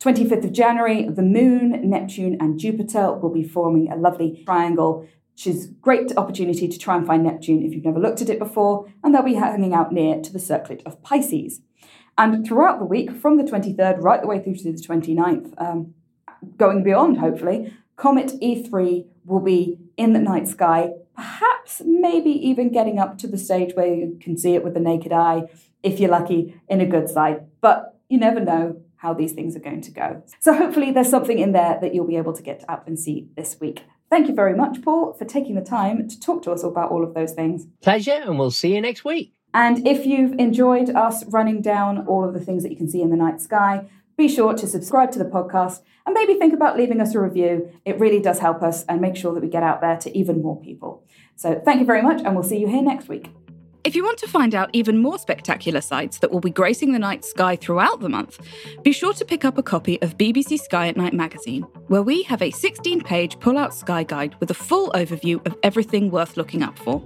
25th 0.00 0.44
of 0.44 0.52
January, 0.52 1.08
the 1.08 1.22
moon, 1.22 1.88
Neptune, 1.88 2.36
and 2.40 2.58
Jupiter 2.58 3.12
will 3.12 3.32
be 3.32 3.44
forming 3.44 3.92
a 3.92 3.94
lovely 3.94 4.42
triangle 4.44 5.06
which 5.34 5.46
is 5.46 5.68
great 5.80 6.12
opportunity 6.16 6.68
to 6.68 6.78
try 6.78 6.96
and 6.96 7.06
find 7.06 7.24
Neptune 7.24 7.62
if 7.62 7.72
you've 7.72 7.84
never 7.84 7.98
looked 7.98 8.22
at 8.22 8.28
it 8.28 8.38
before, 8.38 8.92
and 9.02 9.14
they'll 9.14 9.22
be 9.22 9.34
hanging 9.34 9.74
out 9.74 9.92
near 9.92 10.20
to 10.20 10.32
the 10.32 10.38
circlet 10.38 10.82
of 10.84 11.02
Pisces. 11.02 11.60
And 12.18 12.46
throughout 12.46 12.78
the 12.78 12.84
week, 12.84 13.10
from 13.16 13.38
the 13.38 13.44
23rd 13.44 14.02
right 14.02 14.20
the 14.20 14.26
way 14.26 14.42
through 14.42 14.56
to 14.56 14.72
the 14.72 14.78
29th, 14.78 15.54
um, 15.60 15.94
going 16.56 16.82
beyond 16.82 17.18
hopefully, 17.18 17.72
Comet 17.96 18.32
E3 18.42 19.06
will 19.24 19.40
be 19.40 19.78
in 19.96 20.12
the 20.12 20.18
night 20.18 20.48
sky, 20.48 20.90
perhaps 21.16 21.82
maybe 21.84 22.30
even 22.30 22.70
getting 22.70 22.98
up 22.98 23.16
to 23.18 23.26
the 23.26 23.38
stage 23.38 23.74
where 23.74 23.94
you 23.94 24.18
can 24.20 24.36
see 24.36 24.54
it 24.54 24.64
with 24.64 24.74
the 24.74 24.80
naked 24.80 25.12
eye, 25.12 25.44
if 25.82 26.00
you're 26.00 26.10
lucky, 26.10 26.60
in 26.68 26.80
a 26.80 26.86
good 26.86 27.08
sight. 27.08 27.40
But 27.60 27.98
you 28.08 28.18
never 28.18 28.40
know 28.40 28.82
how 28.96 29.14
these 29.14 29.32
things 29.32 29.56
are 29.56 29.60
going 29.60 29.80
to 29.80 29.90
go. 29.90 30.22
So 30.40 30.54
hopefully 30.54 30.92
there's 30.92 31.10
something 31.10 31.38
in 31.38 31.52
there 31.52 31.78
that 31.80 31.94
you'll 31.94 32.06
be 32.06 32.16
able 32.16 32.34
to 32.34 32.42
get 32.42 32.64
up 32.68 32.86
and 32.86 32.98
see 32.98 33.28
this 33.36 33.58
week. 33.60 33.82
Thank 34.12 34.28
you 34.28 34.34
very 34.34 34.54
much, 34.54 34.82
Paul, 34.82 35.14
for 35.14 35.24
taking 35.24 35.54
the 35.54 35.62
time 35.62 36.06
to 36.06 36.20
talk 36.20 36.42
to 36.42 36.52
us 36.52 36.62
about 36.62 36.90
all 36.90 37.02
of 37.02 37.14
those 37.14 37.32
things. 37.32 37.66
Pleasure, 37.80 38.20
and 38.26 38.38
we'll 38.38 38.50
see 38.50 38.74
you 38.74 38.80
next 38.82 39.06
week. 39.06 39.32
And 39.54 39.86
if 39.88 40.04
you've 40.04 40.34
enjoyed 40.38 40.90
us 40.90 41.24
running 41.28 41.62
down 41.62 42.06
all 42.06 42.22
of 42.22 42.34
the 42.34 42.40
things 42.40 42.62
that 42.62 42.70
you 42.70 42.76
can 42.76 42.90
see 42.90 43.00
in 43.00 43.08
the 43.08 43.16
night 43.16 43.40
sky, 43.40 43.88
be 44.18 44.28
sure 44.28 44.52
to 44.52 44.66
subscribe 44.66 45.12
to 45.12 45.18
the 45.18 45.24
podcast 45.24 45.80
and 46.04 46.12
maybe 46.12 46.34
think 46.34 46.52
about 46.52 46.76
leaving 46.76 47.00
us 47.00 47.14
a 47.14 47.20
review. 47.20 47.70
It 47.86 47.98
really 47.98 48.20
does 48.20 48.40
help 48.40 48.62
us 48.62 48.84
and 48.84 49.00
make 49.00 49.16
sure 49.16 49.32
that 49.32 49.42
we 49.42 49.48
get 49.48 49.62
out 49.62 49.80
there 49.80 49.96
to 49.96 50.14
even 50.14 50.42
more 50.42 50.60
people. 50.60 51.06
So 51.34 51.62
thank 51.64 51.80
you 51.80 51.86
very 51.86 52.02
much, 52.02 52.20
and 52.20 52.34
we'll 52.34 52.44
see 52.44 52.58
you 52.58 52.68
here 52.68 52.82
next 52.82 53.08
week. 53.08 53.30
If 53.84 53.96
you 53.96 54.04
want 54.04 54.18
to 54.18 54.28
find 54.28 54.54
out 54.54 54.70
even 54.72 54.98
more 54.98 55.18
spectacular 55.18 55.80
sights 55.80 56.18
that 56.18 56.30
will 56.30 56.38
be 56.38 56.50
gracing 56.50 56.92
the 56.92 57.00
night 57.00 57.24
sky 57.24 57.56
throughout 57.56 57.98
the 57.98 58.08
month, 58.08 58.38
be 58.84 58.92
sure 58.92 59.12
to 59.12 59.24
pick 59.24 59.44
up 59.44 59.58
a 59.58 59.62
copy 59.62 60.00
of 60.02 60.16
BBC 60.16 60.60
Sky 60.60 60.86
at 60.86 60.96
Night 60.96 61.12
magazine, 61.12 61.62
where 61.88 62.02
we 62.02 62.22
have 62.22 62.42
a 62.42 62.52
16 62.52 63.00
page 63.00 63.40
pull 63.40 63.58
out 63.58 63.74
sky 63.74 64.04
guide 64.04 64.36
with 64.38 64.52
a 64.52 64.54
full 64.54 64.92
overview 64.92 65.44
of 65.48 65.56
everything 65.64 66.12
worth 66.12 66.36
looking 66.36 66.62
up 66.62 66.78
for. 66.78 67.00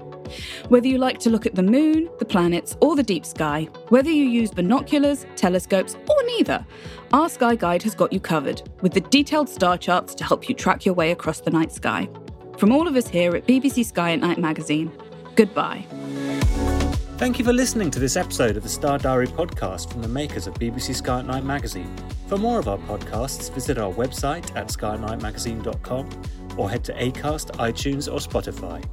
Whether 0.68 0.86
you 0.88 0.98
like 0.98 1.18
to 1.20 1.30
look 1.30 1.46
at 1.46 1.54
the 1.54 1.62
moon, 1.62 2.10
the 2.18 2.26
planets, 2.26 2.76
or 2.82 2.94
the 2.94 3.02
deep 3.02 3.24
sky, 3.24 3.70
whether 3.88 4.10
you 4.10 4.24
use 4.24 4.50
binoculars, 4.50 5.24
telescopes, 5.34 5.94
or 5.94 6.22
neither, 6.26 6.66
our 7.14 7.30
Sky 7.30 7.56
Guide 7.56 7.84
has 7.84 7.94
got 7.94 8.12
you 8.12 8.20
covered, 8.20 8.60
with 8.82 8.92
the 8.92 9.00
detailed 9.00 9.48
star 9.48 9.78
charts 9.78 10.14
to 10.16 10.24
help 10.24 10.46
you 10.46 10.54
track 10.54 10.84
your 10.84 10.94
way 10.94 11.10
across 11.10 11.40
the 11.40 11.50
night 11.50 11.72
sky. 11.72 12.06
From 12.58 12.70
all 12.70 12.86
of 12.86 12.96
us 12.96 13.08
here 13.08 13.34
at 13.34 13.46
BBC 13.46 13.86
Sky 13.86 14.12
at 14.12 14.20
Night 14.20 14.38
magazine, 14.38 14.92
goodbye. 15.36 15.86
Thank 17.18 17.38
you 17.38 17.46
for 17.46 17.52
listening 17.54 17.90
to 17.92 17.98
this 17.98 18.14
episode 18.14 18.58
of 18.58 18.62
the 18.62 18.68
Star 18.68 18.98
Diary 18.98 19.26
podcast 19.26 19.90
from 19.90 20.02
the 20.02 20.08
makers 20.08 20.46
of 20.46 20.52
BBC 20.54 20.94
Sky 20.96 21.20
at 21.20 21.26
Night 21.26 21.44
magazine. 21.44 21.90
For 22.26 22.36
more 22.36 22.58
of 22.58 22.68
our 22.68 22.76
podcasts, 22.76 23.50
visit 23.54 23.78
our 23.78 23.90
website 23.90 24.54
at 24.54 24.68
skyatnightmagazine.com 24.68 26.22
or 26.58 26.68
head 26.68 26.84
to 26.84 26.92
Acast, 26.92 27.52
iTunes, 27.56 28.12
or 28.12 28.18
Spotify. 28.18 28.84